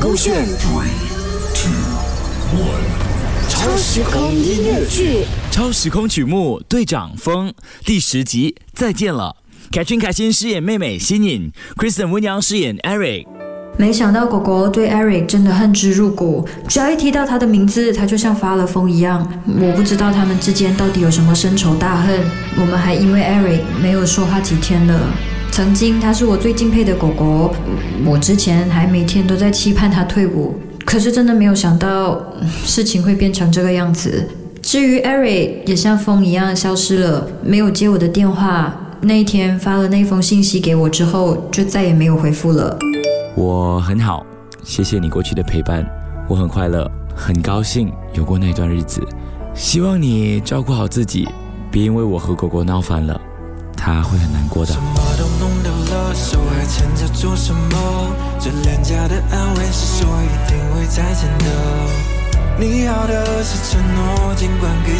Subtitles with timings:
[0.00, 0.88] 勾选 Three,
[1.54, 1.70] two,
[2.58, 3.48] one.
[3.48, 5.24] 超时空音乐剧。
[5.52, 7.48] 超时空曲目《队长风》
[7.84, 9.36] 第十集，再见了。
[9.70, 13.26] 凯俊、凯欣饰演妹妹新颖，Kristen 温阳饰演 Eric。
[13.78, 19.26] 没想到狗狗对 Eric 真的恨之入骨，只要一提到他的名字，他就像发了疯一样。
[19.46, 22.20] 我不知道他们之间到底有什么深仇大恨。
[22.56, 25.00] 我们还因为 Eric 没有说话几天了。
[25.54, 27.54] 曾经他是我最敬佩的狗狗，
[28.04, 30.52] 我之前还每天都在期盼他退伍，
[30.84, 32.20] 可是真的没有想到
[32.64, 34.28] 事情会变成这个样子。
[34.60, 38.74] 至于 Eric 也像风一样消失了，没有接我的电话。
[39.00, 42.76] 那一天发了那封信息给我之后，就再也没有回复了。
[43.36, 44.26] 我很好，
[44.64, 45.86] 谢谢你过去的陪伴，
[46.28, 49.00] 我很快乐，很高兴有过那段日子。
[49.54, 51.28] 希望你照顾好自己，
[51.70, 53.20] 别因为我和狗狗闹翻了，
[53.84, 54.80] 他会很难过的什。
[54.80, 58.16] 么都弄丢了，手还牵着做什么？
[58.40, 61.44] 最廉价的安慰是说一定会再见的。
[62.58, 64.98] 你要的是承诺，尽管给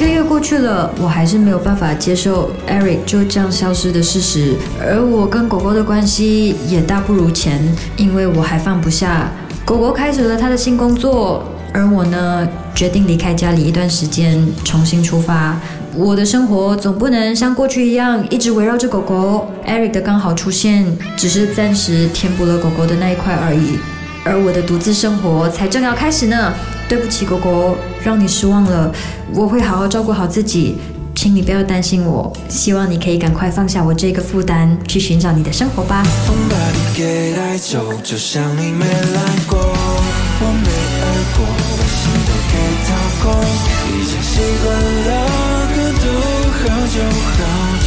[0.00, 7.60] 一个月过去了，我还是没有办法接受 Eric 就这样消失的事实，而我跟狗狗的关系也大不如前，
[7.98, 9.30] 因为我还放不下。
[9.62, 15.60] 狗狗开始了他的新工作，而我呢，决定离开家里一段时间，重新出发。
[15.94, 19.52] 我的生活总不能像过去一样一直围绕着狗狗。
[19.66, 23.78] Eric 的刚好出现，只是暂时填补了狗狗的那一块而已。
[24.24, 26.54] 而我的独自生活才正要开始呢。
[26.90, 28.92] 对不起，狗狗，让你失望了。
[29.32, 30.76] 我会好好照顾好自己，
[31.14, 32.32] 请你不要担心我。
[32.48, 36.02] 希望你可以赶快放下我这个负担，去寻找你的生活吧。
[36.26, 40.68] 风把你给带走，就像你没来过，我没
[40.98, 41.06] 爱
[41.38, 41.46] 过，
[41.78, 42.90] 把心都给掏
[43.22, 43.38] 空，
[43.86, 44.74] 已经习惯
[45.06, 45.08] 了
[45.70, 46.04] 孤独
[46.58, 47.38] 好久好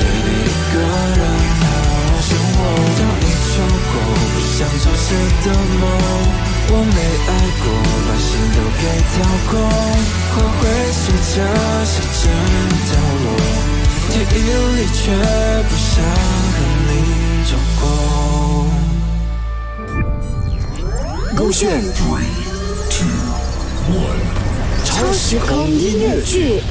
[0.00, 0.80] 也得一个
[1.20, 1.28] 人
[1.60, 1.62] 好
[2.08, 2.58] 好生活。
[2.96, 3.52] 当你说
[3.92, 4.00] 过。
[4.32, 5.06] 不想做谁
[5.44, 5.46] 的
[5.80, 5.84] 梦，
[6.72, 7.30] 我没爱
[7.64, 7.66] 过，
[8.06, 9.12] 把心都给掏
[9.50, 9.52] 空，
[10.30, 11.02] 花会随
[11.34, 11.36] 着
[11.84, 12.22] 时间
[12.86, 12.92] 掉
[13.24, 13.26] 落，
[14.10, 14.38] 记忆
[14.76, 15.00] 里却
[15.66, 15.90] 不想
[16.54, 16.90] 和你
[17.50, 17.82] 走过。
[21.36, 22.30] 勾选 Three,
[22.88, 23.02] two,
[23.90, 24.22] one.
[24.84, 26.62] 超时空音乐剧。